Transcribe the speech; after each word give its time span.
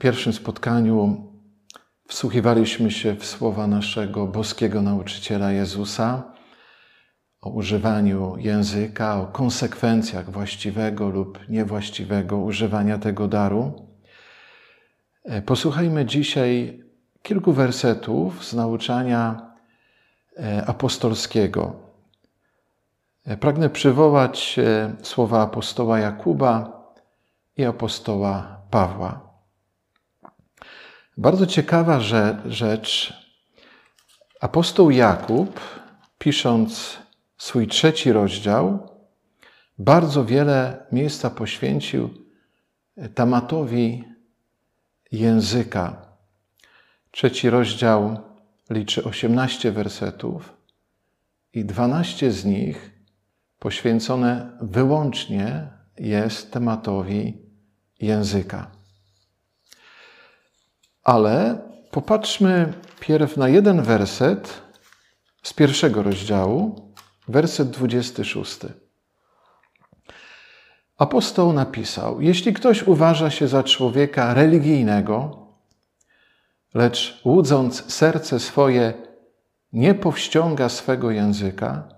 pierwszym 0.00 0.32
spotkaniu 0.32 1.26
wsłuchiwaliśmy 2.08 2.90
się 2.90 3.14
w 3.14 3.26
słowa 3.26 3.66
naszego 3.66 4.26
boskiego 4.26 4.82
nauczyciela 4.82 5.52
Jezusa 5.52 6.22
o 7.40 7.50
używaniu 7.50 8.36
języka, 8.38 9.20
o 9.20 9.26
konsekwencjach 9.26 10.30
właściwego 10.30 11.08
lub 11.08 11.38
niewłaściwego 11.48 12.38
używania 12.38 12.98
tego 12.98 13.28
daru. 13.28 13.86
E, 15.24 15.42
posłuchajmy 15.42 16.04
dzisiaj 16.06 16.84
kilku 17.22 17.52
wersetów 17.52 18.44
z 18.44 18.54
nauczania 18.54 19.52
e, 20.36 20.66
apostolskiego. 20.66 21.72
E, 23.24 23.36
pragnę 23.36 23.70
przywołać 23.70 24.60
słowa 25.02 25.42
apostoła 25.42 25.98
Jakuba 25.98 26.82
i 27.56 27.64
apostoła 27.64 28.60
Pawła. 28.70 29.29
Bardzo 31.20 31.46
ciekawa 31.46 32.00
rzecz. 32.46 33.14
Apostoł 34.40 34.90
Jakub, 34.90 35.60
pisząc 36.18 36.98
swój 37.38 37.66
trzeci 37.66 38.12
rozdział, 38.12 38.88
bardzo 39.78 40.24
wiele 40.24 40.86
miejsca 40.92 41.30
poświęcił 41.30 42.10
tematowi 43.14 44.04
języka. 45.12 46.06
Trzeci 47.10 47.50
rozdział 47.50 48.18
liczy 48.70 49.04
18 49.04 49.72
wersetów 49.72 50.56
i 51.52 51.64
12 51.64 52.32
z 52.32 52.44
nich 52.44 52.90
poświęcone 53.58 54.58
wyłącznie 54.60 55.68
jest 55.98 56.52
tematowi 56.52 57.38
języka. 58.00 58.79
Ale 61.04 61.58
popatrzmy 61.90 62.72
pierw 63.00 63.36
na 63.36 63.48
jeden 63.48 63.82
werset 63.82 64.62
z 65.42 65.52
pierwszego 65.52 66.02
rozdziału, 66.02 66.92
werset 67.28 67.70
26. 67.70 68.58
Apostoł 70.98 71.52
napisał: 71.52 72.20
Jeśli 72.20 72.52
ktoś 72.52 72.82
uważa 72.82 73.30
się 73.30 73.48
za 73.48 73.62
człowieka 73.62 74.34
religijnego, 74.34 75.46
lecz 76.74 77.20
łudząc 77.24 77.92
serce 77.92 78.40
swoje 78.40 78.94
nie 79.72 79.94
powściąga 79.94 80.68
swego 80.68 81.10
języka, 81.10 81.88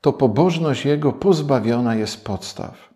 to 0.00 0.12
pobożność 0.12 0.84
jego 0.84 1.12
pozbawiona 1.12 1.94
jest 1.94 2.24
podstaw. 2.24 2.93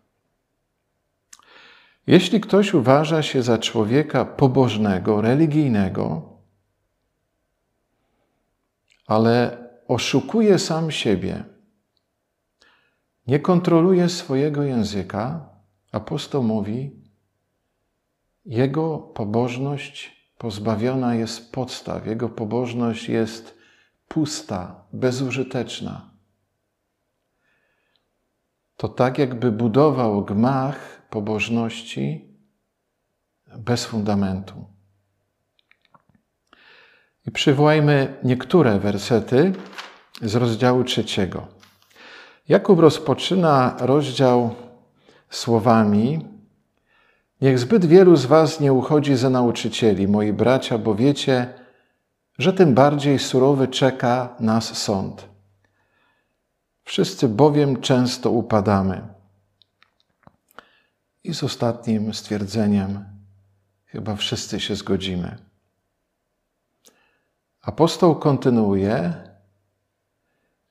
Jeśli 2.08 2.40
ktoś 2.40 2.74
uważa 2.74 3.22
się 3.22 3.42
za 3.42 3.58
człowieka 3.58 4.24
pobożnego, 4.24 5.20
religijnego, 5.20 6.32
ale 9.06 9.58
oszukuje 9.88 10.58
sam 10.58 10.90
siebie, 10.90 11.44
nie 13.26 13.40
kontroluje 13.40 14.08
swojego 14.08 14.62
języka, 14.62 15.48
apostoł 15.92 16.42
mówi, 16.42 17.02
jego 18.44 18.98
pobożność 18.98 20.16
pozbawiona 20.38 21.14
jest 21.14 21.52
podstaw, 21.52 22.06
jego 22.06 22.28
pobożność 22.28 23.08
jest 23.08 23.58
pusta, 24.08 24.84
bezużyteczna. 24.92 26.10
To 28.76 28.88
tak, 28.88 29.18
jakby 29.18 29.52
budował 29.52 30.24
gmach 30.24 30.97
pobożności 31.10 32.28
bez 33.56 33.86
fundamentu. 33.86 34.64
I 37.26 37.30
przywołajmy 37.30 38.16
niektóre 38.24 38.78
wersety 38.78 39.52
z 40.22 40.34
rozdziału 40.34 40.84
trzeciego. 40.84 41.46
Jakub 42.48 42.78
rozpoczyna 42.78 43.76
rozdział 43.80 44.54
słowami: 45.30 46.26
Niech 47.40 47.58
zbyt 47.58 47.84
wielu 47.86 48.16
z 48.16 48.26
Was 48.26 48.60
nie 48.60 48.72
uchodzi 48.72 49.16
za 49.16 49.30
nauczycieli, 49.30 50.08
moi 50.08 50.32
bracia, 50.32 50.78
bo 50.78 50.94
wiecie, 50.94 51.54
że 52.38 52.52
tym 52.52 52.74
bardziej 52.74 53.18
surowy 53.18 53.68
czeka 53.68 54.36
nas 54.40 54.78
sąd. 54.78 55.28
Wszyscy 56.84 57.28
bowiem 57.28 57.80
często 57.80 58.30
upadamy. 58.30 59.17
I 61.28 61.34
z 61.34 61.42
ostatnim 61.42 62.14
stwierdzeniem 62.14 63.04
chyba 63.86 64.16
wszyscy 64.16 64.60
się 64.60 64.76
zgodzimy. 64.76 65.38
Apostoł 67.60 68.16
kontynuuje: 68.16 69.14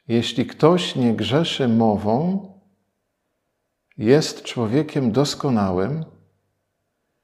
Jeśli 0.07 0.46
ktoś 0.46 0.96
nie 0.96 1.16
grzeszy 1.16 1.67
mową, 1.67 2.47
jest 3.97 4.44
człowiekiem 4.44 5.12
doskonałym, 5.12 6.06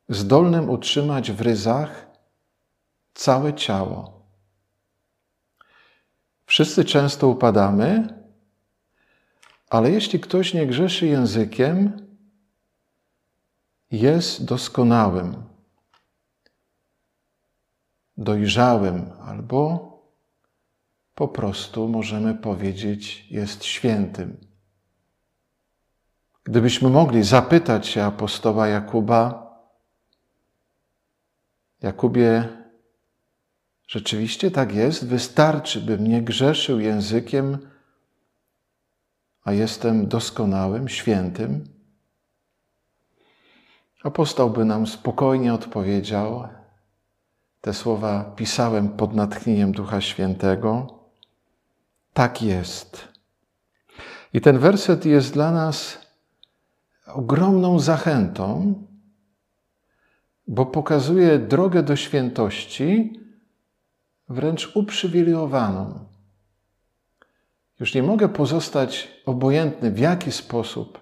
zdolnym 0.10 0.70
utrzymać 0.70 1.32
w 1.32 1.42
ryzach 1.42 2.08
całe 3.14 3.54
ciało. 3.54 4.28
Wszyscy 6.46 6.86
często 6.86 7.28
upadamy, 7.28 8.08
ale 9.70 9.92
jeśli 9.92 10.20
ktoś 10.20 10.54
nie 10.54 10.68
grzeszy 10.68 11.08
językiem, 11.08 12.04
jest 13.94 14.46
doskonałym, 14.46 15.44
dojrzałym 18.18 19.12
albo 19.26 19.94
po 21.16 21.28
prostu 21.28 21.88
możemy 21.88 22.36
powiedzieć 22.36 23.28
jest 23.32 23.64
świętym. 23.64 24.38
Gdybyśmy 26.44 26.90
mogli 26.90 27.24
zapytać 27.24 27.88
się 27.88 28.04
apostoła 28.04 28.68
Jakuba, 28.68 29.44
Jakubie, 31.82 32.48
rzeczywiście 33.88 34.52
tak 34.52 34.76
jest, 34.76 35.08
wystarczy, 35.08 35.82
bym 35.82 36.08
nie 36.08 36.22
grzeszył 36.22 36.80
językiem, 36.80 37.58
a 39.44 39.52
jestem 39.52 40.08
doskonałym, 40.08 40.90
świętym. 40.90 41.73
Apostoł 44.04 44.50
by 44.50 44.66
nam 44.66 44.88
spokojnie 44.88 45.54
odpowiedział, 45.54 46.48
te 47.62 47.74
słowa 47.74 48.24
pisałem 48.36 48.90
pod 48.90 49.14
natchnieniem 49.14 49.72
Ducha 49.72 50.02
Świętego. 50.02 51.00
Tak 52.14 52.42
jest. 52.42 53.08
I 54.34 54.42
ten 54.42 54.60
werset 54.60 55.06
jest 55.06 55.34
dla 55.34 55.52
nas 55.52 55.98
ogromną 57.08 57.80
zachętą, 57.80 58.74
bo 60.48 60.66
pokazuje 60.66 61.40
drogę 61.40 61.84
do 61.84 61.96
świętości, 61.96 63.20
wręcz 64.30 64.76
uprzywilejowaną. 64.76 66.06
Już 67.80 67.94
nie 67.94 68.04
mogę 68.04 68.30
pozostać 68.30 69.12
obojętny, 69.26 69.92
w 69.92 70.00
jaki 70.00 70.32
sposób 70.32 71.02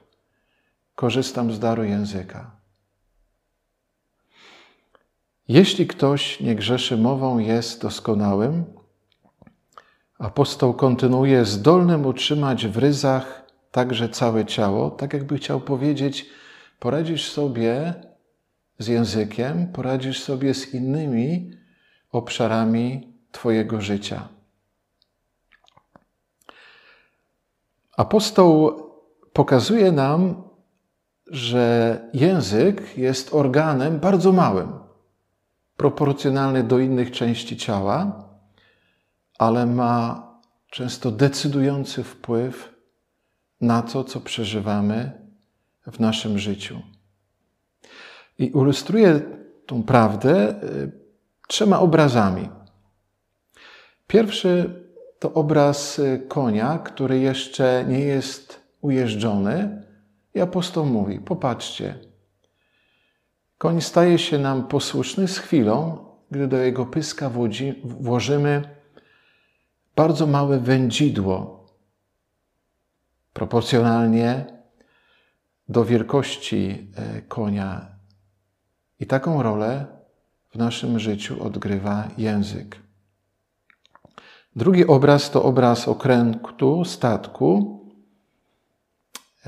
korzystam 0.95 1.51
z 1.51 1.59
daru 1.59 1.84
języka. 1.84 2.60
Jeśli 5.51 5.88
ktoś 5.88 6.40
nie 6.40 6.55
grzeszy 6.55 6.97
mową, 6.97 7.37
jest 7.37 7.81
doskonałym. 7.81 8.66
Apostoł 10.20 10.73
kontynuuje, 10.73 11.46
zdolnym 11.46 12.05
utrzymać 12.05 12.67
w 12.67 12.78
ryzach 12.78 13.52
także 13.72 14.09
całe 14.09 14.46
ciało, 14.46 14.91
tak 14.91 15.14
jakby 15.14 15.37
chciał 15.37 15.61
powiedzieć, 15.61 16.26
poradzisz 16.79 17.31
sobie 17.31 17.93
z 18.79 18.87
językiem, 18.87 19.67
poradzisz 19.67 20.23
sobie 20.23 20.53
z 20.53 20.73
innymi 20.73 21.52
obszarami 22.11 23.14
Twojego 23.31 23.81
życia. 23.81 24.28
Apostoł 27.97 28.72
pokazuje 29.34 29.91
nam, 29.91 30.43
że 31.28 31.99
język 32.14 32.97
jest 32.97 33.34
organem 33.34 33.99
bardzo 33.99 34.31
małym 34.31 34.91
proporcjonalny 35.81 36.63
do 36.63 36.79
innych 36.79 37.11
części 37.11 37.57
ciała, 37.57 38.29
ale 39.39 39.66
ma 39.66 40.28
często 40.69 41.11
decydujący 41.11 42.03
wpływ 42.03 42.73
na 43.61 43.81
to, 43.81 44.03
co 44.03 44.19
przeżywamy 44.19 45.11
w 45.91 45.99
naszym 45.99 46.39
życiu. 46.39 46.81
I 48.39 48.45
ilustruje 48.45 49.22
tą 49.66 49.83
prawdę 49.83 50.63
y, 50.63 50.91
trzema 51.47 51.79
obrazami. 51.79 52.49
Pierwszy 54.07 54.83
to 55.19 55.33
obraz 55.33 55.99
y, 55.99 56.25
konia, 56.28 56.79
który 56.79 57.19
jeszcze 57.19 57.85
nie 57.87 57.99
jest 57.99 58.61
ujeżdżony, 58.81 59.83
i 60.33 60.41
apostoł 60.41 60.85
mówi: 60.85 61.19
Popatrzcie, 61.19 62.10
Koń 63.61 63.81
staje 63.81 64.19
się 64.19 64.37
nam 64.37 64.67
posłuszny 64.67 65.28
z 65.28 65.37
chwilą, 65.37 66.05
gdy 66.31 66.47
do 66.47 66.58
jego 66.58 66.85
pyska 66.85 67.31
włożymy 67.84 68.61
bardzo 69.96 70.28
małe 70.28 70.59
wędzidło, 70.59 71.67
proporcjonalnie 73.34 74.46
do 75.69 75.85
wielkości 75.85 76.91
e, 76.96 77.22
konia. 77.22 77.85
I 78.99 79.05
taką 79.05 79.43
rolę 79.43 79.85
w 80.49 80.55
naszym 80.55 80.99
życiu 80.99 81.43
odgrywa 81.43 82.07
język. 82.17 82.79
Drugi 84.55 84.87
obraz 84.87 85.31
to 85.31 85.43
obraz 85.43 85.87
okrętu, 85.87 86.85
statku. 86.85 87.79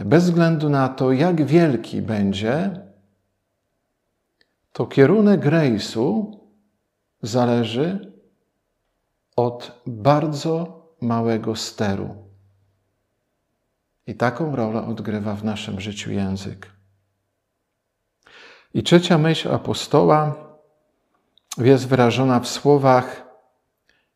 Bez 0.05 0.23
względu 0.23 0.69
na 0.69 0.89
to, 0.89 1.11
jak 1.11 1.45
wielki 1.45 2.01
będzie, 2.01 2.83
to 4.73 4.85
kierunek 4.85 5.45
rejsu 5.45 6.39
zależy 7.21 8.13
od 9.35 9.81
bardzo 9.87 10.83
małego 11.01 11.55
steru. 11.55 12.15
I 14.07 14.15
taką 14.15 14.55
rolę 14.55 14.85
odgrywa 14.85 15.35
w 15.35 15.43
naszym 15.43 15.81
życiu 15.81 16.11
język. 16.11 16.71
I 18.73 18.83
trzecia 18.83 19.17
myśl 19.17 19.51
apostoła 19.51 20.35
jest 21.57 21.87
wyrażona 21.87 22.39
w 22.39 22.47
słowach: 22.47 23.25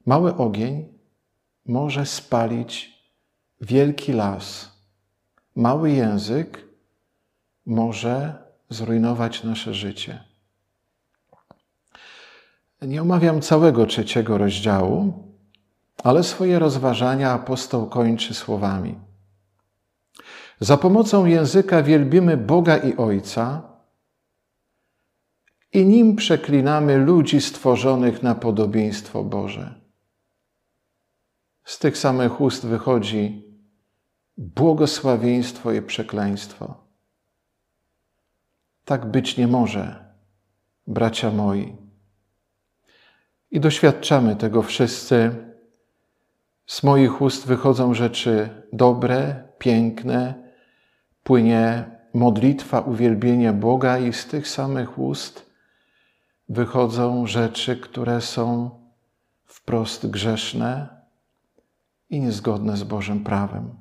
Mały 0.05 0.35
ogień 0.35 0.93
może 1.65 2.05
spalić 2.05 3.03
wielki 3.61 4.13
las. 4.13 4.71
Mały 5.55 5.91
język 5.91 6.67
może 7.65 8.43
zrujnować 8.69 9.43
nasze 9.43 9.73
życie. 9.73 10.26
Nie 12.81 13.01
omawiam 13.01 13.41
całego 13.41 13.85
trzeciego 13.85 14.37
rozdziału, 14.37 15.13
ale 16.03 16.23
swoje 16.23 16.59
rozważania 16.59 17.31
apostoł 17.31 17.89
kończy 17.89 18.33
słowami. 18.33 18.95
Za 20.59 20.77
pomocą 20.77 21.25
języka 21.25 21.83
wielbimy 21.83 22.37
Boga 22.37 22.77
i 22.77 22.97
Ojca 22.97 23.61
i 25.73 25.85
nim 25.85 26.15
przeklinamy 26.15 26.97
ludzi 26.97 27.41
stworzonych 27.41 28.23
na 28.23 28.35
podobieństwo 28.35 29.23
Boże. 29.23 29.75
Z 31.63 31.79
tych 31.79 31.97
samych 31.97 32.41
ust 32.41 32.65
wychodzi 32.65 33.47
błogosławieństwo 34.37 35.71
i 35.71 35.81
przekleństwo. 35.81 36.75
Tak 38.85 39.05
być 39.05 39.37
nie 39.37 39.47
może, 39.47 40.13
bracia 40.87 41.31
moi. 41.31 41.86
I 43.51 43.59
doświadczamy 43.59 44.35
tego 44.35 44.61
wszyscy. 44.61 45.35
Z 46.65 46.83
moich 46.83 47.21
ust 47.21 47.47
wychodzą 47.47 47.93
rzeczy 47.93 48.49
dobre, 48.73 49.43
piękne, 49.57 50.33
płynie 51.23 51.91
modlitwa, 52.13 52.79
uwielbienie 52.79 53.53
Boga, 53.53 53.97
i 53.97 54.13
z 54.13 54.25
tych 54.25 54.47
samych 54.47 54.99
ust 54.99 55.51
wychodzą 56.49 57.27
rzeczy, 57.27 57.77
które 57.77 58.21
są 58.21 58.69
wprost 59.45 60.09
grzeszne 60.09 60.87
i 62.09 62.19
niezgodne 62.19 62.77
z 62.77 62.83
Bożym 62.83 63.23
prawem. 63.23 63.75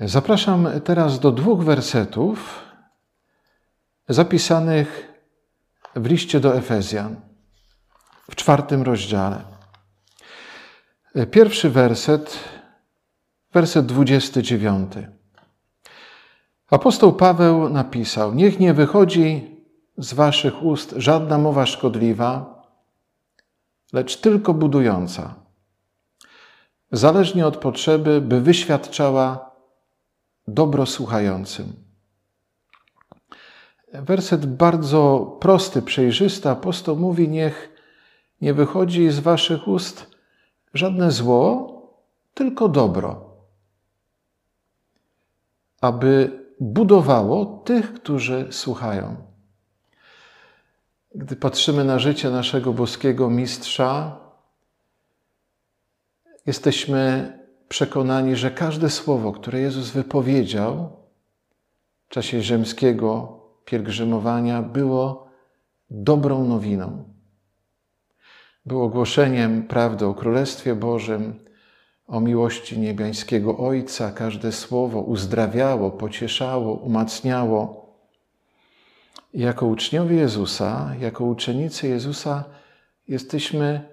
Zapraszam 0.00 0.68
teraz 0.84 1.20
do 1.20 1.32
dwóch 1.32 1.64
wersetów 1.64 2.62
zapisanych 4.08 5.07
w 5.96 6.06
liście 6.06 6.40
do 6.40 6.56
Efezjan, 6.56 7.16
w 8.30 8.36
czwartym 8.36 8.82
rozdziale. 8.82 9.44
Pierwszy 11.30 11.70
werset, 11.70 12.38
werset 13.52 13.86
29. 13.86 14.92
Apostoł 16.70 17.12
Paweł 17.12 17.68
napisał: 17.68 18.34
Niech 18.34 18.60
nie 18.60 18.74
wychodzi 18.74 19.56
z 19.98 20.14
waszych 20.14 20.62
ust 20.62 20.94
żadna 20.96 21.38
mowa 21.38 21.66
szkodliwa, 21.66 22.62
lecz 23.92 24.16
tylko 24.16 24.54
budująca, 24.54 25.34
zależnie 26.92 27.46
od 27.46 27.56
potrzeby, 27.56 28.20
by 28.20 28.40
wyświadczała 28.40 29.50
dobro 30.48 30.86
słuchającym 30.86 31.87
werset 33.92 34.46
bardzo 34.46 35.36
prosty, 35.40 35.82
przejrzysty. 35.82 36.48
Apostoł 36.48 36.96
mówi: 36.96 37.28
Niech 37.28 37.72
nie 38.40 38.54
wychodzi 38.54 39.10
z 39.10 39.18
waszych 39.18 39.68
ust 39.68 40.10
żadne 40.74 41.10
zło, 41.10 41.74
tylko 42.34 42.68
dobro, 42.68 43.36
aby 45.80 46.30
budowało 46.60 47.46
tych, 47.46 47.94
którzy 47.94 48.48
słuchają. 48.50 49.16
Gdy 51.14 51.36
patrzymy 51.36 51.84
na 51.84 51.98
życie 51.98 52.30
naszego 52.30 52.72
boskiego 52.72 53.30
mistrza, 53.30 54.20
jesteśmy 56.46 57.32
przekonani, 57.68 58.36
że 58.36 58.50
każde 58.50 58.90
słowo, 58.90 59.32
które 59.32 59.60
Jezus 59.60 59.90
wypowiedział 59.90 60.96
w 62.06 62.08
czasie 62.08 62.42
rzymskiego 62.42 63.37
pielgrzymowania 63.68 64.62
było 64.62 65.28
dobrą 65.90 66.44
nowiną. 66.44 67.04
Było 68.66 68.88
głoszeniem 68.88 69.62
prawdy 69.62 70.06
o 70.06 70.14
Królestwie 70.14 70.74
Bożym, 70.74 71.44
o 72.06 72.20
miłości 72.20 72.78
niebiańskiego 72.78 73.58
Ojca. 73.58 74.12
Każde 74.12 74.52
słowo 74.52 75.00
uzdrawiało, 75.00 75.90
pocieszało, 75.90 76.74
umacniało. 76.74 77.88
Jako 79.34 79.66
uczniowie 79.66 80.16
Jezusa, 80.16 80.94
jako 81.00 81.24
uczennicy 81.24 81.88
Jezusa, 81.88 82.44
jesteśmy 83.08 83.88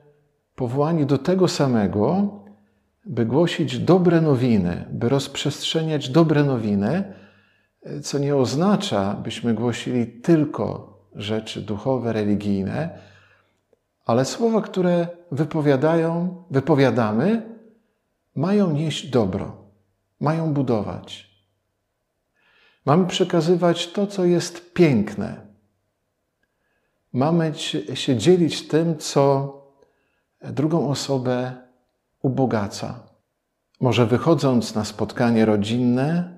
powołani 0.55 1.05
do 1.05 1.17
tego 1.17 1.47
samego, 1.47 2.29
by 3.05 3.25
głosić 3.25 3.79
dobre 3.79 4.21
nowiny, 4.21 4.85
by 4.91 5.09
rozprzestrzeniać 5.09 6.09
dobre 6.09 6.43
nowiny, 6.43 7.13
co 8.03 8.19
nie 8.19 8.35
oznacza, 8.35 9.13
byśmy 9.13 9.53
głosili 9.53 10.07
tylko 10.07 10.95
rzeczy 11.15 11.61
duchowe, 11.61 12.13
religijne, 12.13 12.99
ale 14.05 14.25
słowa, 14.25 14.61
które 14.61 15.07
wypowiadają, 15.31 16.43
wypowiadamy, 16.51 17.55
mają 18.35 18.71
nieść 18.71 19.09
dobro, 19.09 19.57
mają 20.19 20.53
budować. 20.53 21.35
Mamy 22.85 23.07
przekazywać 23.07 23.91
to, 23.91 24.07
co 24.07 24.25
jest 24.25 24.73
piękne. 24.73 25.45
Mamy 27.13 27.53
się 27.93 28.17
dzielić 28.17 28.67
tym, 28.67 28.97
co 28.97 29.53
drugą 30.41 30.89
osobę 30.89 31.55
ubogaca. 32.21 32.99
Może 33.81 34.05
wychodząc 34.05 34.75
na 34.75 34.85
spotkanie 34.85 35.45
rodzinne, 35.45 36.34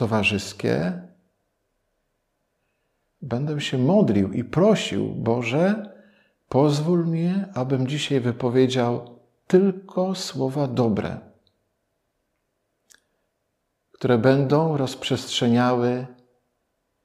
towarzyskie, 0.00 1.02
będę 3.22 3.60
się 3.60 3.78
modlił 3.78 4.32
i 4.32 4.44
prosił, 4.44 5.08
Boże, 5.08 5.92
pozwól 6.48 7.06
mi, 7.06 7.34
abym 7.54 7.86
dzisiaj 7.86 8.20
wypowiedział 8.20 9.20
tylko 9.46 10.14
słowa 10.14 10.66
dobre, 10.66 11.18
które 13.92 14.18
będą 14.18 14.76
rozprzestrzeniały 14.76 16.06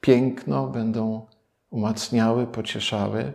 piękno, 0.02 0.68
będą 0.68 1.28
umacniały, 1.70 2.48
pocieszały. 2.48 3.34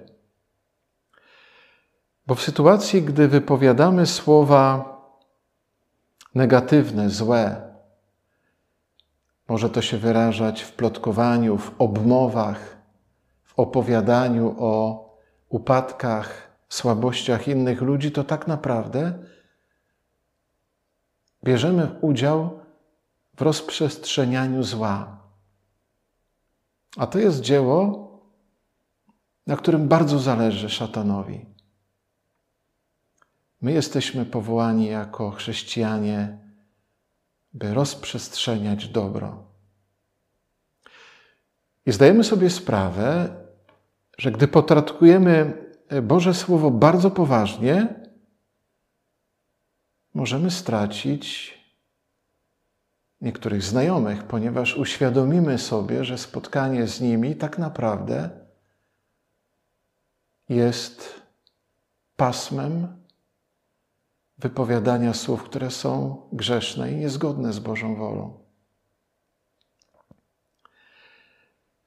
Bo 2.26 2.34
w 2.34 2.42
sytuacji, 2.42 3.02
gdy 3.02 3.28
wypowiadamy 3.28 4.06
słowa 4.06 4.64
negatywne, 6.34 7.10
złe, 7.10 7.69
może 9.50 9.70
to 9.70 9.82
się 9.82 9.98
wyrażać 9.98 10.62
w 10.62 10.72
plotkowaniu, 10.72 11.58
w 11.58 11.74
obmowach, 11.78 12.76
w 13.44 13.58
opowiadaniu 13.58 14.56
o 14.58 15.04
upadkach, 15.48 16.56
słabościach 16.68 17.48
innych 17.48 17.80
ludzi, 17.82 18.12
to 18.12 18.24
tak 18.24 18.46
naprawdę 18.46 19.18
bierzemy 21.44 21.98
udział 22.00 22.60
w 23.36 23.42
rozprzestrzenianiu 23.42 24.62
zła. 24.62 25.18
A 26.96 27.06
to 27.06 27.18
jest 27.18 27.40
dzieło, 27.40 28.10
na 29.46 29.56
którym 29.56 29.88
bardzo 29.88 30.18
zależy 30.18 30.68
szatanowi. 30.68 31.46
My 33.60 33.72
jesteśmy 33.72 34.24
powołani 34.24 34.86
jako 34.86 35.30
chrześcijanie 35.30 36.49
by 37.52 37.74
rozprzestrzeniać 37.74 38.88
dobro. 38.88 39.44
I 41.86 41.92
zdajemy 41.92 42.24
sobie 42.24 42.50
sprawę, 42.50 43.36
że 44.18 44.32
gdy 44.32 44.48
potraktujemy 44.48 45.52
Boże 46.02 46.34
Słowo 46.34 46.70
bardzo 46.70 47.10
poważnie, 47.10 47.94
możemy 50.14 50.50
stracić 50.50 51.54
niektórych 53.20 53.62
znajomych, 53.62 54.24
ponieważ 54.24 54.76
uświadomimy 54.76 55.58
sobie, 55.58 56.04
że 56.04 56.18
spotkanie 56.18 56.86
z 56.86 57.00
nimi 57.00 57.36
tak 57.36 57.58
naprawdę 57.58 58.30
jest 60.48 61.20
pasmem 62.16 62.99
wypowiadania 64.40 65.14
słów, 65.14 65.42
które 65.42 65.70
są 65.70 66.16
grzeszne 66.32 66.92
i 66.92 66.96
niezgodne 66.96 67.52
z 67.52 67.58
Bożą 67.58 67.94
wolą. 67.94 68.40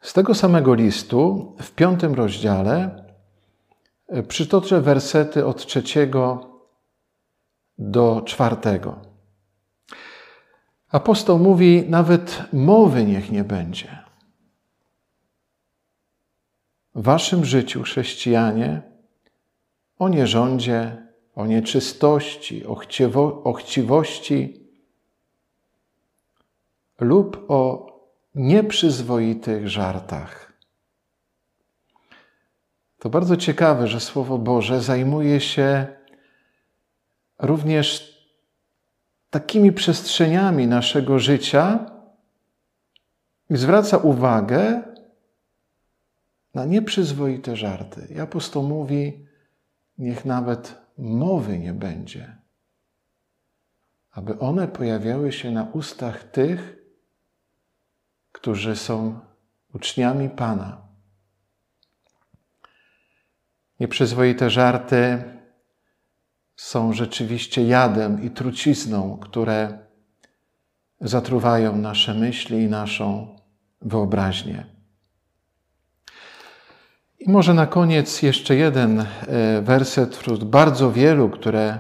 Z 0.02 0.14
tego 0.14 0.36
samego 0.36 0.74
listu, 0.74 1.56
w 1.62 1.72
piątym 1.72 2.14
rozdziale, 2.14 3.04
przytoczę 4.28 4.82
wersety 4.82 5.46
od 5.46 5.66
trzeciego 5.66 6.50
do 7.78 8.22
czwartego. 8.26 9.02
Apostoł 10.90 11.40
mówi: 11.40 11.86
Nawet 11.90 12.44
mowy 12.54 13.06
niech 13.06 13.32
nie 13.32 13.44
będzie. 13.44 14.04
W 16.96 17.04
waszym 17.04 17.46
życiu, 17.46 17.84
chrześcijanie, 17.84 18.82
o 20.00 20.10
nierządzie, 20.10 21.03
o 21.36 21.46
nieczystości, 21.46 22.66
o, 22.66 22.76
chciwo, 22.76 23.44
o 23.44 23.54
chciwości 23.54 24.68
lub 27.00 27.46
o 27.48 27.94
nieprzyzwoitych 28.36 29.70
żartach. 29.70 30.54
To 33.00 33.10
bardzo 33.10 33.38
ciekawe, 33.38 33.88
że 33.88 34.00
Słowo 34.00 34.38
Boże 34.38 34.82
zajmuje 34.82 35.42
się 35.42 35.88
również 37.40 38.14
takimi 39.30 39.72
przestrzeniami 39.72 40.68
naszego 40.68 41.20
życia 41.20 41.92
i 43.50 43.58
zwraca 43.58 43.98
uwagę 43.98 44.84
na 46.54 46.66
nieprzyzwoite 46.66 47.56
żarty. 47.56 48.08
I 48.16 48.20
mówi, 48.64 49.28
niech 49.98 50.26
nawet 50.26 50.83
mowy 50.98 51.60
nie 51.60 51.74
będzie, 51.74 52.38
aby 54.12 54.40
one 54.40 54.68
pojawiały 54.68 55.32
się 55.32 55.52
na 55.52 55.64
ustach 55.64 56.24
tych, 56.24 56.78
którzy 58.32 58.76
są 58.76 59.20
uczniami 59.74 60.30
Pana. 60.30 60.88
Nieprzyzwoite 63.80 64.50
żarty 64.50 65.24
są 66.56 66.94
rzeczywiście 66.94 67.64
jadem 67.64 68.24
i 68.24 68.30
trucizną, 68.32 69.18
które 69.18 69.88
zatruwają 71.02 71.78
nasze 71.78 72.14
myśli 72.14 72.58
i 72.64 72.70
naszą 72.70 73.36
wyobraźnię. 73.82 74.73
I 77.26 77.30
może 77.30 77.54
na 77.54 77.68
koniec 77.68 78.22
jeszcze 78.22 78.56
jeden 78.56 79.00
e, 79.00 79.06
werset 79.62 80.18
wśród 80.18 80.44
bardzo 80.44 80.92
wielu, 80.92 81.30
które 81.30 81.80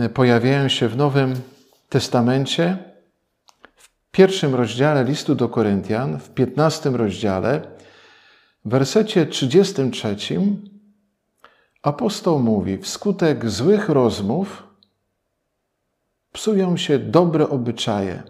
e, 0.00 0.08
pojawiają 0.08 0.68
się 0.68 0.88
w 0.88 0.96
Nowym 0.96 1.34
Testamencie. 1.88 2.78
W 3.74 3.90
pierwszym 4.10 4.54
rozdziale 4.54 5.04
listu 5.04 5.34
do 5.34 5.48
Koryntian, 5.48 6.18
w 6.18 6.30
piętnastym 6.30 6.96
rozdziale, 6.96 7.60
w 8.64 8.70
wersecie 8.70 9.26
33 9.26 10.16
apostoł 11.82 12.38
mówi: 12.38 12.78
Wskutek 12.78 13.50
złych 13.50 13.88
rozmów 13.88 14.62
psują 16.32 16.76
się 16.76 16.98
dobre 16.98 17.48
obyczaje. 17.48 18.22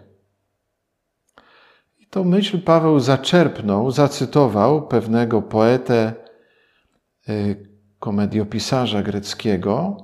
To 2.13 2.23
myśl 2.23 2.61
Paweł 2.61 2.99
zaczerpnął, 2.99 3.91
zacytował 3.91 4.87
pewnego 4.87 5.41
poetę, 5.41 6.13
y, 7.29 7.69
komediopisarza 7.99 9.03
greckiego, 9.03 9.97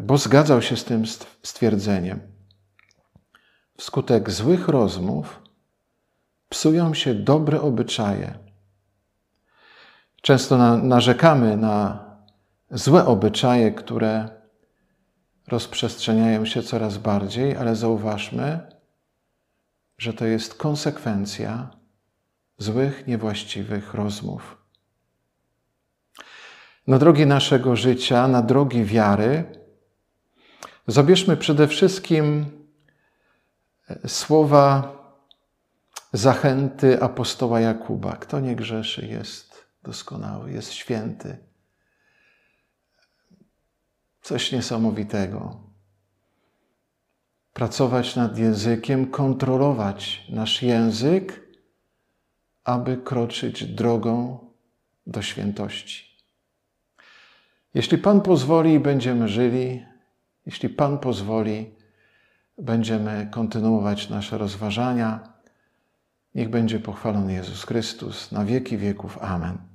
bo 0.00 0.18
zgadzał 0.18 0.62
się 0.62 0.76
z 0.76 0.84
tym 0.84 1.04
stwierdzeniem. 1.42 2.20
Wskutek 3.76 4.30
złych 4.30 4.68
rozmów 4.68 5.42
psują 6.48 6.94
się 6.94 7.14
dobre 7.14 7.60
obyczaje. 7.60 8.38
Często 10.22 10.58
na, 10.58 10.76
narzekamy 10.76 11.56
na 11.56 12.04
złe 12.70 13.06
obyczaje, 13.06 13.72
które 13.72 14.28
rozprzestrzeniają 15.46 16.44
się 16.44 16.62
coraz 16.62 16.98
bardziej, 16.98 17.56
ale 17.56 17.76
zauważmy, 17.76 18.77
że 19.98 20.12
to 20.12 20.24
jest 20.24 20.54
konsekwencja 20.54 21.70
złych, 22.58 23.06
niewłaściwych 23.06 23.94
rozmów. 23.94 24.56
Na 26.86 26.98
drogi 26.98 27.26
naszego 27.26 27.76
życia, 27.76 28.28
na 28.28 28.42
drogi 28.42 28.84
wiary, 28.84 29.44
zabierzmy 30.86 31.36
przede 31.36 31.68
wszystkim 31.68 32.46
słowa 34.06 34.98
zachęty 36.12 37.02
apostoła 37.02 37.60
Jakuba. 37.60 38.16
Kto 38.16 38.40
nie 38.40 38.56
grzeszy 38.56 39.06
jest 39.06 39.66
doskonały, 39.82 40.52
jest 40.52 40.72
święty. 40.72 41.38
Coś 44.22 44.52
niesamowitego. 44.52 45.67
Pracować 47.52 48.16
nad 48.16 48.38
językiem, 48.38 49.06
kontrolować 49.06 50.26
nasz 50.28 50.62
język, 50.62 51.48
aby 52.64 52.96
kroczyć 52.96 53.64
drogą 53.64 54.38
do 55.06 55.22
świętości. 55.22 56.08
Jeśli 57.74 57.98
Pan 57.98 58.20
pozwoli, 58.20 58.80
będziemy 58.80 59.28
żyli, 59.28 59.86
jeśli 60.46 60.68
Pan 60.68 60.98
pozwoli, 60.98 61.74
będziemy 62.58 63.28
kontynuować 63.30 64.10
nasze 64.10 64.38
rozważania. 64.38 65.32
Niech 66.34 66.50
będzie 66.50 66.80
pochwalony 66.80 67.32
Jezus 67.32 67.64
Chrystus 67.64 68.32
na 68.32 68.44
wieki 68.44 68.76
wieków. 68.76 69.18
Amen. 69.20 69.67